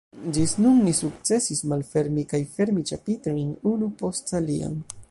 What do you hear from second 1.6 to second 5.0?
malfermi kaj fermi ĉapitrojn unu post alian.